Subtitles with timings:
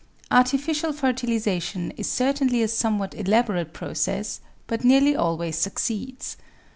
[0.31, 6.37] Artificial fertilisation is certainly a somewhat elaborate process, but nearly always succeeds.